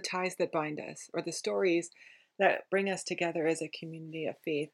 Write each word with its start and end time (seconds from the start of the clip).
ties 0.00 0.36
that 0.38 0.52
bind 0.52 0.80
us 0.80 1.10
or 1.12 1.22
the 1.22 1.32
stories 1.32 1.90
that 2.38 2.68
bring 2.70 2.90
us 2.90 3.04
together 3.04 3.46
as 3.46 3.62
a 3.62 3.68
community 3.68 4.26
of 4.26 4.36
faith. 4.44 4.70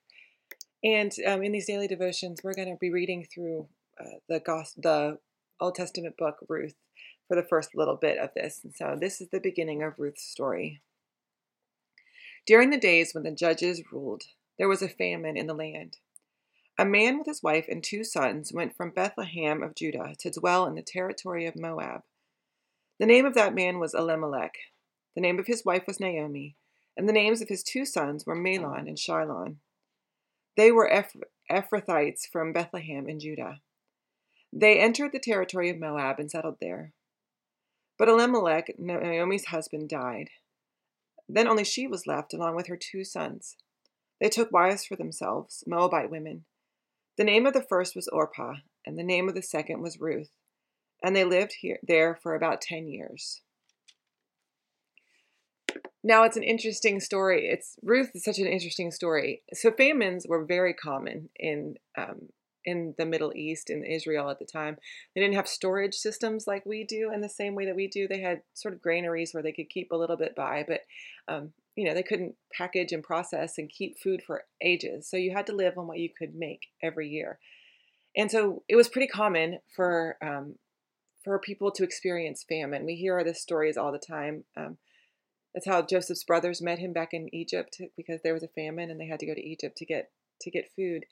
And 0.82 1.12
um, 1.26 1.42
in 1.42 1.52
these 1.52 1.66
daily 1.66 1.88
devotions, 1.88 2.40
we're 2.42 2.54
going 2.54 2.70
to 2.70 2.78
be 2.80 2.90
reading 2.90 3.26
through 3.32 3.68
uh, 4.00 4.18
the 4.28 4.40
gospel, 4.40 4.82
the 4.82 5.18
Old 5.60 5.74
Testament 5.74 6.16
book 6.16 6.36
Ruth 6.48 6.74
for 7.28 7.36
the 7.36 7.46
first 7.46 7.74
little 7.74 7.96
bit 7.96 8.18
of 8.18 8.30
this. 8.34 8.60
And 8.64 8.74
so 8.74 8.96
this 8.98 9.20
is 9.20 9.28
the 9.28 9.40
beginning 9.40 9.82
of 9.82 9.98
Ruth's 9.98 10.24
story. 10.24 10.80
During 12.46 12.70
the 12.70 12.78
days 12.78 13.12
when 13.14 13.24
the 13.24 13.30
judges 13.30 13.82
ruled, 13.92 14.22
there 14.58 14.68
was 14.68 14.82
a 14.82 14.88
famine 14.88 15.36
in 15.36 15.46
the 15.46 15.54
land. 15.54 15.98
A 16.78 16.84
man 16.84 17.18
with 17.18 17.26
his 17.26 17.42
wife 17.42 17.66
and 17.68 17.84
two 17.84 18.04
sons 18.04 18.52
went 18.52 18.74
from 18.74 18.90
Bethlehem 18.90 19.62
of 19.62 19.74
Judah 19.74 20.14
to 20.18 20.30
dwell 20.30 20.66
in 20.66 20.74
the 20.74 20.82
territory 20.82 21.46
of 21.46 21.54
Moab. 21.54 22.02
The 22.98 23.06
name 23.06 23.26
of 23.26 23.34
that 23.34 23.54
man 23.54 23.78
was 23.78 23.94
Elimelech. 23.94 24.54
The 25.14 25.20
name 25.20 25.38
of 25.38 25.46
his 25.46 25.64
wife 25.64 25.84
was 25.86 26.00
Naomi, 26.00 26.56
and 26.96 27.08
the 27.08 27.12
names 27.12 27.40
of 27.40 27.48
his 27.48 27.62
two 27.62 27.84
sons 27.84 28.26
were 28.26 28.36
Mahlon 28.36 28.86
and 28.86 28.98
Chilion. 28.98 29.60
They 30.56 30.70
were 30.70 30.90
Eph- 30.90 31.16
Ephrathites 31.50 32.26
from 32.30 32.52
Bethlehem 32.52 33.08
in 33.08 33.18
Judah. 33.18 33.60
They 34.52 34.78
entered 34.78 35.12
the 35.12 35.18
territory 35.18 35.70
of 35.70 35.78
Moab 35.78 36.18
and 36.18 36.30
settled 36.30 36.56
there. 36.60 36.92
But 37.98 38.08
Elimelech, 38.08 38.78
Naomi's 38.78 39.46
husband, 39.46 39.88
died. 39.88 40.30
Then 41.28 41.46
only 41.46 41.64
she 41.64 41.86
was 41.86 42.06
left, 42.06 42.34
along 42.34 42.56
with 42.56 42.66
her 42.66 42.76
two 42.76 43.04
sons. 43.04 43.56
They 44.20 44.28
took 44.28 44.50
wives 44.50 44.84
for 44.84 44.96
themselves, 44.96 45.64
Moabite 45.66 46.10
women. 46.10 46.44
The 47.16 47.24
name 47.24 47.46
of 47.46 47.52
the 47.52 47.62
first 47.62 47.94
was 47.94 48.08
Orpah, 48.08 48.54
and 48.86 48.98
the 48.98 49.04
name 49.04 49.28
of 49.28 49.34
the 49.34 49.42
second 49.42 49.82
was 49.82 50.00
Ruth, 50.00 50.30
and 51.02 51.14
they 51.14 51.24
lived 51.24 51.56
here 51.60 51.78
there 51.82 52.18
for 52.22 52.34
about 52.34 52.60
ten 52.60 52.88
years. 52.88 53.42
Now 56.02 56.24
it's 56.24 56.36
an 56.36 56.42
interesting 56.42 57.00
story. 57.00 57.46
It's 57.46 57.76
Ruth 57.82 58.10
is 58.14 58.24
such 58.24 58.38
an 58.38 58.46
interesting 58.46 58.90
story. 58.90 59.42
So 59.52 59.70
famines 59.70 60.26
were 60.26 60.44
very 60.44 60.72
common 60.72 61.28
in 61.36 61.76
um, 61.96 62.30
in 62.64 62.94
the 62.98 63.06
Middle 63.06 63.32
East 63.34 63.70
in 63.70 63.84
Israel 63.84 64.30
at 64.30 64.38
the 64.38 64.44
time. 64.44 64.76
They 65.14 65.20
didn't 65.20 65.36
have 65.36 65.48
storage 65.48 65.94
systems 65.94 66.46
like 66.46 66.64
we 66.66 66.84
do 66.84 67.10
in 67.12 67.20
the 67.20 67.28
same 67.28 67.54
way 67.54 67.66
that 67.66 67.76
we 67.76 67.88
do. 67.88 68.06
They 68.06 68.20
had 68.20 68.42
sort 68.54 68.74
of 68.74 68.82
granaries 68.82 69.32
where 69.32 69.42
they 69.42 69.52
could 69.52 69.70
keep 69.70 69.92
a 69.92 69.96
little 69.96 70.16
bit 70.16 70.34
by, 70.34 70.64
but 70.66 70.80
um, 71.28 71.52
you 71.76 71.86
know 71.86 71.94
they 71.94 72.02
couldn't 72.02 72.34
package 72.52 72.92
and 72.92 73.02
process 73.02 73.58
and 73.58 73.68
keep 73.68 73.98
food 73.98 74.22
for 74.26 74.44
ages. 74.62 75.08
So 75.08 75.16
you 75.16 75.32
had 75.34 75.46
to 75.46 75.54
live 75.54 75.76
on 75.76 75.86
what 75.86 75.98
you 75.98 76.08
could 76.16 76.34
make 76.34 76.68
every 76.82 77.08
year, 77.08 77.38
and 78.16 78.30
so 78.30 78.62
it 78.68 78.76
was 78.76 78.88
pretty 78.88 79.08
common 79.08 79.58
for 79.76 80.16
um, 80.22 80.56
for 81.24 81.38
people 81.38 81.70
to 81.72 81.84
experience 81.84 82.44
famine. 82.48 82.86
We 82.86 82.94
hear 82.94 83.22
the 83.22 83.34
stories 83.34 83.76
all 83.76 83.92
the 83.92 83.98
time. 83.98 84.44
Um, 84.56 84.78
that's 85.54 85.66
how 85.66 85.82
Joseph's 85.82 86.24
brothers 86.24 86.62
met 86.62 86.78
him 86.78 86.92
back 86.92 87.12
in 87.12 87.34
Egypt 87.34 87.80
because 87.96 88.20
there 88.22 88.34
was 88.34 88.42
a 88.42 88.48
famine 88.48 88.90
and 88.90 89.00
they 89.00 89.06
had 89.06 89.20
to 89.20 89.26
go 89.26 89.34
to 89.34 89.44
Egypt 89.46 89.76
to 89.78 89.84
get 89.84 90.10
to 90.42 90.50
get 90.50 90.70
food. 90.74 91.04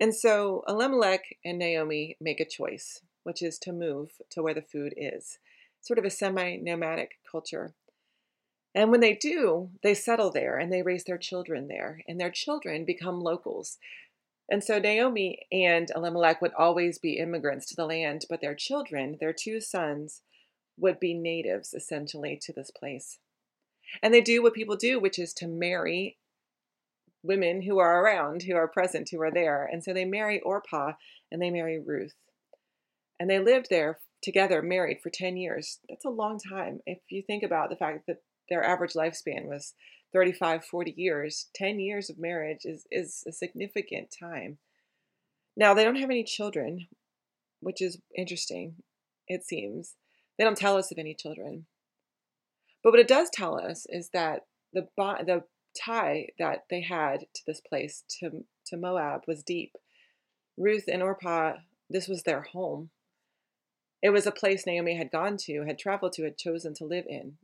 And 0.00 0.14
so 0.14 0.62
Elimelech 0.68 1.36
and 1.44 1.58
Naomi 1.58 2.16
make 2.20 2.38
a 2.38 2.44
choice, 2.44 3.00
which 3.24 3.42
is 3.42 3.58
to 3.60 3.72
move 3.72 4.10
to 4.30 4.42
where 4.42 4.54
the 4.54 4.62
food 4.62 4.94
is, 4.96 5.38
sort 5.80 5.98
of 5.98 6.04
a 6.04 6.10
semi 6.10 6.56
nomadic 6.56 7.18
culture. 7.30 7.74
And 8.74 8.90
when 8.90 9.00
they 9.00 9.14
do, 9.14 9.70
they 9.82 9.94
settle 9.94 10.30
there 10.30 10.58
and 10.58 10.72
they 10.72 10.82
raise 10.82 11.04
their 11.04 11.18
children 11.18 11.66
there, 11.68 12.02
and 12.06 12.20
their 12.20 12.30
children 12.30 12.84
become 12.84 13.20
locals. 13.20 13.78
And 14.50 14.62
so 14.62 14.78
Naomi 14.78 15.46
and 15.50 15.90
Elimelech 15.94 16.40
would 16.40 16.54
always 16.54 16.98
be 16.98 17.18
immigrants 17.18 17.66
to 17.66 17.76
the 17.76 17.86
land, 17.86 18.24
but 18.30 18.40
their 18.40 18.54
children, 18.54 19.16
their 19.20 19.32
two 19.32 19.60
sons, 19.60 20.22
would 20.78 21.00
be 21.00 21.12
natives 21.12 21.74
essentially 21.74 22.38
to 22.42 22.52
this 22.52 22.70
place. 22.70 23.18
And 24.02 24.12
they 24.12 24.20
do 24.20 24.42
what 24.42 24.54
people 24.54 24.76
do, 24.76 24.98
which 24.98 25.18
is 25.18 25.32
to 25.34 25.48
marry 25.48 26.18
women 27.22 27.62
who 27.62 27.78
are 27.78 28.02
around, 28.02 28.42
who 28.42 28.54
are 28.54 28.68
present, 28.68 29.08
who 29.10 29.20
are 29.20 29.30
there. 29.30 29.68
And 29.70 29.82
so 29.82 29.92
they 29.92 30.04
marry 30.04 30.40
Orpah 30.40 30.92
and 31.30 31.42
they 31.42 31.50
marry 31.50 31.78
Ruth. 31.78 32.14
And 33.18 33.28
they 33.28 33.40
lived 33.40 33.66
there 33.70 33.98
together, 34.22 34.62
married 34.62 35.00
for 35.02 35.10
10 35.10 35.36
years. 35.36 35.78
That's 35.88 36.04
a 36.04 36.10
long 36.10 36.38
time. 36.38 36.80
If 36.86 36.98
you 37.10 37.22
think 37.22 37.42
about 37.42 37.70
the 37.70 37.76
fact 37.76 38.06
that 38.06 38.22
their 38.48 38.64
average 38.64 38.94
lifespan 38.94 39.46
was 39.46 39.74
35, 40.12 40.64
40 40.64 40.94
years, 40.96 41.48
10 41.54 41.80
years 41.80 42.08
of 42.08 42.18
marriage 42.18 42.64
is, 42.64 42.86
is 42.90 43.24
a 43.26 43.32
significant 43.32 44.14
time. 44.18 44.58
Now, 45.56 45.74
they 45.74 45.84
don't 45.84 45.96
have 45.96 46.10
any 46.10 46.24
children, 46.24 46.86
which 47.60 47.82
is 47.82 47.98
interesting, 48.16 48.76
it 49.26 49.44
seems. 49.44 49.96
They 50.38 50.44
don't 50.44 50.56
tell 50.56 50.76
us 50.76 50.92
of 50.92 50.98
any 50.98 51.14
children. 51.14 51.66
But 52.82 52.92
what 52.92 53.00
it 53.00 53.08
does 53.08 53.30
tell 53.30 53.58
us 53.58 53.86
is 53.88 54.10
that 54.12 54.46
the, 54.72 54.88
the 54.96 55.44
tie 55.78 56.28
that 56.38 56.64
they 56.70 56.82
had 56.82 57.20
to 57.34 57.42
this 57.46 57.60
place, 57.60 58.04
to, 58.20 58.44
to 58.66 58.76
Moab, 58.76 59.22
was 59.26 59.42
deep. 59.42 59.76
Ruth 60.56 60.84
and 60.88 61.02
Orpah, 61.02 61.54
this 61.90 62.08
was 62.08 62.22
their 62.22 62.42
home. 62.42 62.90
It 64.02 64.10
was 64.10 64.26
a 64.26 64.32
place 64.32 64.66
Naomi 64.66 64.96
had 64.96 65.10
gone 65.10 65.36
to, 65.38 65.64
had 65.64 65.78
traveled 65.78 66.12
to, 66.14 66.24
had 66.24 66.38
chosen 66.38 66.74
to 66.74 66.84
live 66.84 67.06
in. 67.08 67.38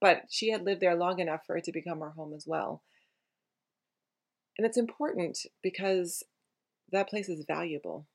But 0.00 0.24
she 0.30 0.50
had 0.50 0.64
lived 0.64 0.80
there 0.80 0.94
long 0.94 1.18
enough 1.18 1.42
for 1.46 1.56
it 1.56 1.64
to 1.64 1.72
become 1.72 2.00
her 2.00 2.10
home 2.10 2.32
as 2.34 2.46
well. 2.46 2.82
And 4.56 4.66
it's 4.66 4.78
important 4.78 5.38
because 5.62 6.22
that 6.92 7.08
place 7.08 7.28
is 7.28 7.44
valuable. 7.46 8.06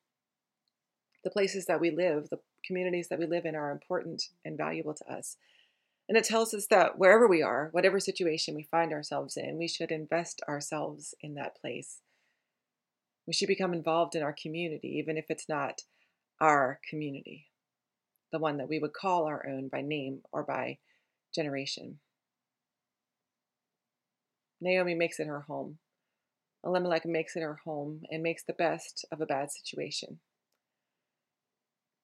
The 1.23 1.29
places 1.29 1.65
that 1.65 1.79
we 1.79 1.91
live, 1.91 2.29
the 2.29 2.39
communities 2.65 3.07
that 3.09 3.19
we 3.19 3.25
live 3.25 3.45
in, 3.45 3.55
are 3.55 3.71
important 3.71 4.23
and 4.43 4.57
valuable 4.57 4.93
to 4.95 5.11
us. 5.11 5.37
And 6.07 6.17
it 6.17 6.23
tells 6.23 6.53
us 6.53 6.67
that 6.67 6.99
wherever 6.99 7.27
we 7.27 7.41
are, 7.41 7.69
whatever 7.71 7.99
situation 7.99 8.55
we 8.55 8.67
find 8.69 8.93
ourselves 8.93 9.37
in, 9.37 9.57
we 9.57 9.67
should 9.67 9.91
invest 9.91 10.41
ourselves 10.47 11.15
in 11.21 11.33
that 11.35 11.59
place. 11.59 12.01
We 13.25 13.33
should 13.33 13.47
become 13.47 13.73
involved 13.73 14.15
in 14.15 14.21
our 14.21 14.35
community, 14.39 14.97
even 14.99 15.17
if 15.17 15.25
it's 15.29 15.49
not 15.49 15.81
our 16.39 16.79
community, 16.87 17.47
the 18.31 18.37
one 18.37 18.57
that 18.57 18.69
we 18.69 18.77
would 18.77 18.93
call 18.93 19.25
our 19.25 19.47
own 19.47 19.67
by 19.67 19.81
name 19.81 20.21
or 20.31 20.43
by 20.43 20.77
generation. 21.33 21.99
Naomi 24.61 24.93
makes 24.93 25.19
it 25.19 25.27
her 25.27 25.41
home. 25.41 25.79
Elimelech 26.63 27.05
makes 27.05 27.35
it 27.35 27.41
her 27.41 27.59
home 27.65 28.01
and 28.11 28.21
makes 28.21 28.43
the 28.43 28.53
best 28.53 29.05
of 29.11 29.21
a 29.21 29.25
bad 29.25 29.51
situation. 29.51 30.19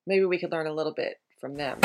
Maybe 0.08 0.26
we 0.26 0.40
could 0.40 0.52
learn 0.52 0.68
a 0.68 0.74
little 0.74 0.94
bit 0.94 1.18
from 1.42 1.56
them. 1.56 1.80